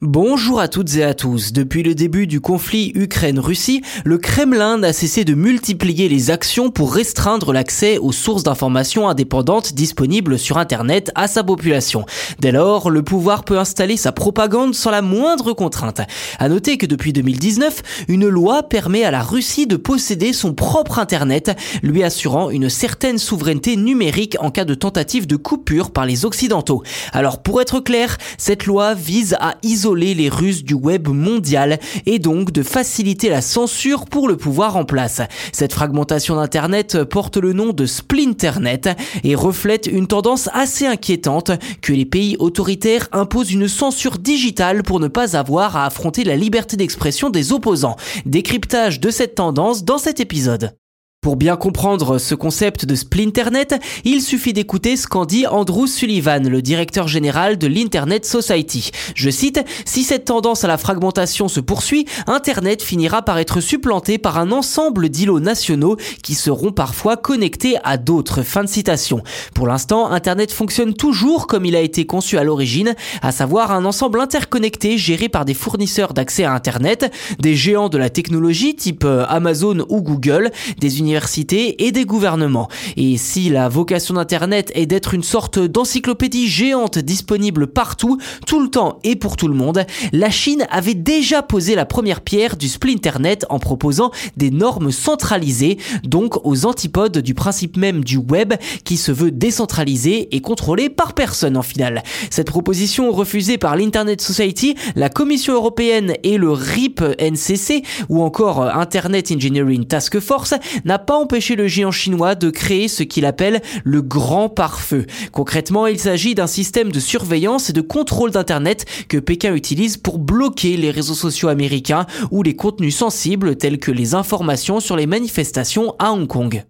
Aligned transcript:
Bonjour 0.00 0.60
à 0.60 0.68
toutes 0.68 0.94
et 0.94 1.02
à 1.02 1.12
tous. 1.12 1.52
Depuis 1.52 1.82
le 1.82 1.92
début 1.92 2.28
du 2.28 2.40
conflit 2.40 2.92
Ukraine-Russie, 2.94 3.82
le 4.04 4.16
Kremlin 4.16 4.78
n'a 4.78 4.92
cessé 4.92 5.24
de 5.24 5.34
multiplier 5.34 6.08
les 6.08 6.30
actions 6.30 6.70
pour 6.70 6.94
restreindre 6.94 7.52
l'accès 7.52 7.98
aux 7.98 8.12
sources 8.12 8.44
d'informations 8.44 9.08
indépendantes 9.08 9.72
disponibles 9.72 10.38
sur 10.38 10.56
Internet 10.56 11.10
à 11.16 11.26
sa 11.26 11.42
population. 11.42 12.06
Dès 12.38 12.52
lors, 12.52 12.90
le 12.90 13.02
pouvoir 13.02 13.42
peut 13.42 13.58
installer 13.58 13.96
sa 13.96 14.12
propagande 14.12 14.72
sans 14.72 14.92
la 14.92 15.02
moindre 15.02 15.52
contrainte. 15.52 16.02
À 16.38 16.48
noter 16.48 16.78
que 16.78 16.86
depuis 16.86 17.12
2019, 17.12 18.04
une 18.06 18.28
loi 18.28 18.62
permet 18.62 19.02
à 19.02 19.10
la 19.10 19.22
Russie 19.24 19.66
de 19.66 19.74
posséder 19.74 20.32
son 20.32 20.54
propre 20.54 21.00
Internet, 21.00 21.58
lui 21.82 22.04
assurant 22.04 22.50
une 22.50 22.70
certaine 22.70 23.18
souveraineté 23.18 23.74
numérique 23.74 24.36
en 24.38 24.52
cas 24.52 24.64
de 24.64 24.74
tentative 24.74 25.26
de 25.26 25.34
coupure 25.34 25.90
par 25.90 26.06
les 26.06 26.24
Occidentaux. 26.24 26.84
Alors 27.12 27.42
pour 27.42 27.60
être 27.60 27.80
clair, 27.80 28.16
cette 28.36 28.64
loi 28.66 28.94
vise 28.94 29.36
à 29.40 29.56
isoler 29.64 29.87
les 29.94 30.28
Russes 30.28 30.64
du 30.64 30.74
web 30.74 31.08
mondial 31.08 31.78
et 32.06 32.18
donc 32.18 32.52
de 32.52 32.62
faciliter 32.62 33.28
la 33.28 33.40
censure 33.40 34.04
pour 34.04 34.28
le 34.28 34.36
pouvoir 34.36 34.76
en 34.76 34.84
place. 34.84 35.20
Cette 35.52 35.72
fragmentation 35.72 36.36
d'Internet 36.36 37.04
porte 37.04 37.36
le 37.36 37.52
nom 37.52 37.72
de 37.72 37.86
Splinternet 37.86 38.90
et 39.24 39.34
reflète 39.34 39.86
une 39.86 40.06
tendance 40.06 40.48
assez 40.52 40.86
inquiétante 40.86 41.52
que 41.82 41.92
les 41.92 42.06
pays 42.06 42.36
autoritaires 42.38 43.08
imposent 43.12 43.52
une 43.52 43.68
censure 43.68 44.18
digitale 44.18 44.82
pour 44.82 45.00
ne 45.00 45.08
pas 45.08 45.36
avoir 45.36 45.76
à 45.76 45.86
affronter 45.86 46.24
la 46.24 46.36
liberté 46.36 46.76
d'expression 46.76 47.30
des 47.30 47.52
opposants. 47.52 47.96
Décryptage 48.26 49.00
de 49.00 49.10
cette 49.10 49.34
tendance 49.34 49.84
dans 49.84 49.98
cet 49.98 50.20
épisode. 50.20 50.77
Pour 51.20 51.34
bien 51.34 51.56
comprendre 51.56 52.18
ce 52.18 52.36
concept 52.36 52.84
de 52.84 52.94
Splinternet, 52.94 53.74
il 54.04 54.22
suffit 54.22 54.52
d'écouter 54.52 54.96
ce 54.96 55.08
qu'en 55.08 55.24
dit 55.24 55.48
Andrew 55.48 55.88
Sullivan, 55.88 56.48
le 56.48 56.62
directeur 56.62 57.08
général 57.08 57.58
de 57.58 57.66
l'Internet 57.66 58.24
Society. 58.24 58.92
Je 59.16 59.28
cite, 59.28 59.60
Si 59.84 60.04
cette 60.04 60.26
tendance 60.26 60.62
à 60.62 60.68
la 60.68 60.78
fragmentation 60.78 61.48
se 61.48 61.58
poursuit, 61.58 62.06
Internet 62.28 62.84
finira 62.84 63.22
par 63.22 63.36
être 63.38 63.60
supplanté 63.60 64.18
par 64.18 64.38
un 64.38 64.52
ensemble 64.52 65.08
d'îlots 65.08 65.40
nationaux 65.40 65.96
qui 66.22 66.36
seront 66.36 66.70
parfois 66.70 67.16
connectés 67.16 67.78
à 67.82 67.96
d'autres. 67.96 68.42
Fin 68.42 68.62
de 68.62 68.68
citation. 68.68 69.24
Pour 69.54 69.66
l'instant, 69.66 70.12
Internet 70.12 70.52
fonctionne 70.52 70.94
toujours 70.94 71.48
comme 71.48 71.64
il 71.64 71.74
a 71.74 71.80
été 71.80 72.06
conçu 72.06 72.38
à 72.38 72.44
l'origine, 72.44 72.94
à 73.22 73.32
savoir 73.32 73.72
un 73.72 73.84
ensemble 73.86 74.20
interconnecté 74.20 74.98
géré 74.98 75.28
par 75.28 75.44
des 75.44 75.54
fournisseurs 75.54 76.14
d'accès 76.14 76.44
à 76.44 76.52
Internet, 76.52 77.12
des 77.40 77.56
géants 77.56 77.88
de 77.88 77.98
la 77.98 78.08
technologie 78.08 78.76
type 78.76 79.02
euh, 79.04 79.26
Amazon 79.28 79.84
ou 79.88 80.00
Google, 80.00 80.52
des 80.78 81.00
universités 81.08 81.86
et 81.86 81.92
des 81.92 82.04
gouvernements. 82.04 82.68
Et 82.96 83.16
si 83.16 83.48
la 83.48 83.68
vocation 83.68 84.14
d'Internet 84.14 84.70
est 84.74 84.86
d'être 84.86 85.14
une 85.14 85.22
sorte 85.22 85.58
d'encyclopédie 85.58 86.48
géante 86.48 86.98
disponible 86.98 87.66
partout, 87.66 88.18
tout 88.46 88.60
le 88.60 88.68
temps 88.68 88.98
et 89.04 89.16
pour 89.16 89.36
tout 89.36 89.48
le 89.48 89.54
monde, 89.54 89.84
la 90.12 90.30
Chine 90.30 90.66
avait 90.70 90.94
déjà 90.94 91.42
posé 91.42 91.74
la 91.74 91.86
première 91.86 92.20
pierre 92.20 92.56
du 92.56 92.68
Splinternet 92.68 93.46
en 93.48 93.58
proposant 93.58 94.10
des 94.36 94.50
normes 94.50 94.92
centralisées, 94.92 95.78
donc 96.04 96.44
aux 96.44 96.66
antipodes 96.66 97.18
du 97.18 97.34
principe 97.34 97.76
même 97.76 98.04
du 98.04 98.18
web 98.18 98.54
qui 98.84 98.96
se 98.96 99.12
veut 99.12 99.30
décentralisé 99.30 100.28
et 100.36 100.40
contrôlé 100.40 100.90
par 100.90 101.14
personne 101.14 101.56
en 101.56 101.62
finale. 101.62 102.02
Cette 102.30 102.48
proposition 102.48 103.10
refusée 103.10 103.56
par 103.56 103.76
l'Internet 103.76 104.20
Society, 104.20 104.74
la 104.94 105.08
Commission 105.08 105.54
européenne 105.54 106.14
et 106.22 106.36
le 106.36 106.50
RIP 106.50 107.00
NCC 107.00 107.82
ou 108.08 108.22
encore 108.22 108.62
Internet 108.62 109.32
Engineering 109.32 109.86
Task 109.86 110.20
Force 110.20 110.54
n'a 110.84 110.97
pas 110.98 111.16
empêché 111.16 111.56
le 111.56 111.68
géant 111.68 111.90
chinois 111.90 112.34
de 112.34 112.50
créer 112.50 112.88
ce 112.88 113.02
qu'il 113.02 113.24
appelle 113.24 113.62
le 113.84 114.02
grand 114.02 114.48
pare-feu. 114.48 115.06
Concrètement, 115.32 115.86
il 115.86 115.98
s'agit 115.98 116.34
d'un 116.34 116.46
système 116.46 116.92
de 116.92 117.00
surveillance 117.00 117.70
et 117.70 117.72
de 117.72 117.80
contrôle 117.80 118.30
d'Internet 118.30 118.84
que 119.08 119.18
Pékin 119.18 119.54
utilise 119.54 119.96
pour 119.96 120.18
bloquer 120.18 120.76
les 120.76 120.90
réseaux 120.90 121.14
sociaux 121.14 121.48
américains 121.48 122.06
ou 122.30 122.42
les 122.42 122.56
contenus 122.56 122.96
sensibles 122.96 123.56
tels 123.56 123.78
que 123.78 123.90
les 123.90 124.14
informations 124.14 124.80
sur 124.80 124.96
les 124.96 125.06
manifestations 125.06 125.94
à 125.98 126.12
Hong 126.12 126.26
Kong. 126.26 126.64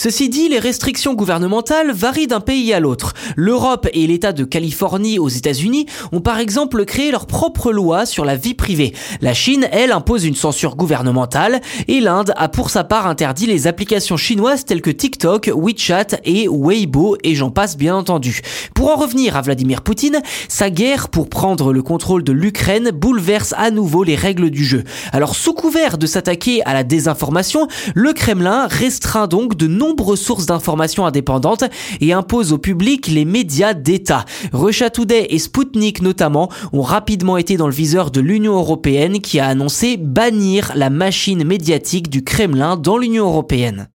Ceci 0.00 0.28
dit, 0.28 0.48
les 0.48 0.60
restrictions 0.60 1.14
gouvernementales 1.14 1.90
varient 1.90 2.28
d'un 2.28 2.38
pays 2.38 2.72
à 2.72 2.78
l'autre. 2.78 3.14
L'Europe 3.34 3.88
et 3.92 4.06
l'État 4.06 4.32
de 4.32 4.44
Californie 4.44 5.18
aux 5.18 5.28
États-Unis 5.28 5.86
ont 6.12 6.20
par 6.20 6.38
exemple 6.38 6.84
créé 6.84 7.10
leur 7.10 7.26
propre 7.26 7.72
loi 7.72 8.06
sur 8.06 8.24
la 8.24 8.36
vie 8.36 8.54
privée. 8.54 8.94
La 9.20 9.34
Chine, 9.34 9.66
elle, 9.72 9.90
impose 9.90 10.24
une 10.24 10.36
censure 10.36 10.76
gouvernementale 10.76 11.60
et 11.88 11.98
l'Inde 11.98 12.32
a 12.36 12.48
pour 12.48 12.70
sa 12.70 12.84
part 12.84 13.08
interdit 13.08 13.46
les 13.46 13.66
applications 13.66 14.16
chinoises 14.16 14.64
telles 14.64 14.82
que 14.82 14.90
TikTok, 14.90 15.50
WeChat 15.52 16.20
et 16.24 16.46
Weibo 16.48 17.16
et 17.24 17.34
j'en 17.34 17.50
passe 17.50 17.76
bien 17.76 17.96
entendu. 17.96 18.40
Pour 18.76 18.92
en 18.92 18.96
revenir 18.96 19.36
à 19.36 19.40
Vladimir 19.40 19.82
Poutine, 19.82 20.22
sa 20.46 20.70
guerre 20.70 21.08
pour 21.08 21.28
prendre 21.28 21.72
le 21.72 21.82
contrôle 21.82 22.22
de 22.22 22.30
l'Ukraine 22.30 22.92
bouleverse 22.92 23.52
à 23.58 23.72
nouveau 23.72 24.04
les 24.04 24.14
règles 24.14 24.50
du 24.50 24.64
jeu. 24.64 24.84
Alors 25.10 25.34
sous 25.34 25.54
couvert 25.54 25.98
de 25.98 26.06
s'attaquer 26.06 26.62
à 26.66 26.72
la 26.72 26.84
désinformation, 26.84 27.66
le 27.96 28.12
Kremlin 28.12 28.68
restreint 28.68 29.26
donc 29.26 29.56
de 29.56 29.66
nombreuses 29.88 30.20
sources 30.20 30.46
d'informations 30.46 31.06
indépendantes 31.06 31.64
et 32.00 32.12
impose 32.12 32.52
au 32.52 32.58
public 32.58 33.06
les 33.06 33.24
médias 33.24 33.72
d'État. 33.72 34.24
Russia 34.52 34.90
Today 34.90 35.28
et 35.30 35.38
Sputnik 35.38 36.02
notamment 36.02 36.50
ont 36.72 36.82
rapidement 36.82 37.38
été 37.38 37.56
dans 37.56 37.66
le 37.66 37.72
viseur 37.72 38.10
de 38.10 38.20
l'Union 38.20 38.54
européenne 38.54 39.20
qui 39.20 39.40
a 39.40 39.46
annoncé 39.46 39.96
bannir 39.96 40.72
la 40.74 40.90
machine 40.90 41.42
médiatique 41.42 42.10
du 42.10 42.22
Kremlin 42.22 42.76
dans 42.76 42.98
l'Union 42.98 43.24
européenne. 43.24 43.88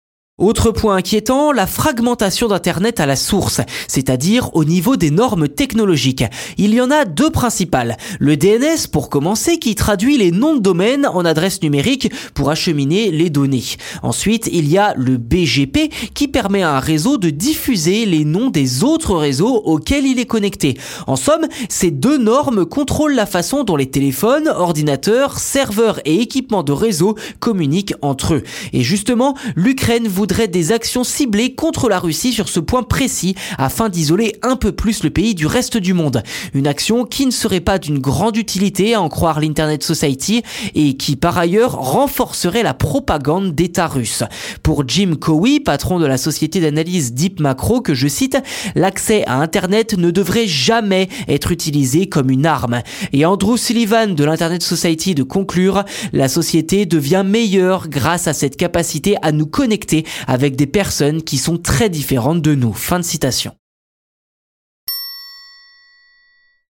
Autre 0.43 0.71
point 0.71 0.97
inquiétant, 0.97 1.53
la 1.53 1.65
fragmentation 1.65 2.49
d'Internet 2.49 2.99
à 2.99 3.05
la 3.05 3.15
source, 3.15 3.61
c'est-à-dire 3.87 4.53
au 4.53 4.65
niveau 4.65 4.97
des 4.97 5.09
normes 5.09 5.47
technologiques. 5.47 6.25
Il 6.57 6.73
y 6.73 6.81
en 6.81 6.91
a 6.91 7.05
deux 7.05 7.29
principales. 7.29 7.95
Le 8.19 8.35
DNS 8.35 8.89
pour 8.91 9.09
commencer 9.09 9.57
qui 9.57 9.73
traduit 9.73 10.17
les 10.17 10.31
noms 10.31 10.53
de 10.53 10.59
domaine 10.59 11.05
en 11.05 11.23
adresse 11.23 11.61
numérique 11.61 12.11
pour 12.33 12.49
acheminer 12.49 13.09
les 13.09 13.29
données. 13.29 13.63
Ensuite, 14.01 14.49
il 14.51 14.67
y 14.67 14.77
a 14.77 14.93
le 14.97 15.15
BGP 15.15 15.89
qui 16.13 16.27
permet 16.27 16.61
à 16.61 16.75
un 16.75 16.81
réseau 16.81 17.17
de 17.17 17.29
diffuser 17.29 18.05
les 18.05 18.25
noms 18.25 18.49
des 18.49 18.83
autres 18.83 19.15
réseaux 19.15 19.61
auxquels 19.63 20.05
il 20.05 20.19
est 20.19 20.25
connecté. 20.25 20.77
En 21.07 21.15
somme, 21.15 21.47
ces 21.69 21.89
deux 21.89 22.17
normes 22.17 22.65
contrôlent 22.65 23.15
la 23.15 23.25
façon 23.25 23.63
dont 23.63 23.77
les 23.77 23.89
téléphones, 23.89 24.49
ordinateurs, 24.49 25.39
serveurs 25.39 26.01
et 26.03 26.19
équipements 26.19 26.63
de 26.63 26.73
réseau 26.73 27.15
communiquent 27.39 27.95
entre 28.01 28.33
eux. 28.33 28.43
Et 28.73 28.83
justement, 28.83 29.37
l'Ukraine 29.55 30.09
des 30.41 30.71
actions 30.71 31.03
ciblées 31.03 31.53
contre 31.53 31.89
la 31.89 31.99
Russie 31.99 32.33
sur 32.33 32.49
ce 32.49 32.59
point 32.59 32.81
précis 32.83 33.35
afin 33.57 33.87
d'isoler 33.87 34.33
un 34.41 34.55
peu 34.55 34.71
plus 34.71 35.03
le 35.03 35.11
pays 35.11 35.35
du 35.35 35.45
reste 35.45 35.77
du 35.77 35.93
monde. 35.93 36.23
Une 36.53 36.65
action 36.65 37.05
qui 37.05 37.25
ne 37.25 37.31
serait 37.31 37.59
pas 37.59 37.77
d'une 37.77 37.99
grande 37.99 38.35
utilité 38.35 38.95
à 38.95 39.01
en 39.01 39.09
croire 39.09 39.39
l'Internet 39.39 39.83
Society 39.83 40.41
et 40.73 40.95
qui 40.95 41.15
par 41.15 41.37
ailleurs 41.37 41.73
renforcerait 41.73 42.63
la 42.63 42.73
propagande 42.73 43.53
d'État 43.53 43.87
russe. 43.87 44.23
Pour 44.63 44.87
Jim 44.87 45.15
Cowie, 45.19 45.59
patron 45.59 45.99
de 45.99 46.07
la 46.07 46.17
société 46.17 46.59
d'analyse 46.59 47.13
Deep 47.13 47.39
Macro 47.39 47.81
que 47.81 47.93
je 47.93 48.07
cite, 48.07 48.37
l'accès 48.75 49.23
à 49.27 49.35
Internet 49.35 49.95
ne 49.97 50.09
devrait 50.09 50.47
jamais 50.47 51.09
être 51.27 51.51
utilisé 51.51 52.07
comme 52.07 52.31
une 52.31 52.47
arme. 52.47 52.81
Et 53.11 53.25
Andrew 53.25 53.57
Sullivan 53.57 54.15
de 54.15 54.23
l'Internet 54.23 54.63
Society 54.63 55.13
de 55.13 55.23
conclure, 55.23 55.83
la 56.11 56.27
société 56.27 56.87
devient 56.87 57.23
meilleure 57.23 57.87
grâce 57.87 58.27
à 58.27 58.33
cette 58.33 58.57
capacité 58.57 59.15
à 59.21 59.31
nous 59.31 59.45
connecter 59.45 60.05
avec 60.27 60.55
des 60.55 60.67
personnes 60.67 61.23
qui 61.23 61.37
sont 61.37 61.57
très 61.57 61.89
différentes 61.89 62.41
de 62.41 62.55
nous. 62.55 62.73
Fin 62.73 62.99
de 62.99 63.05
citation. 63.05 63.55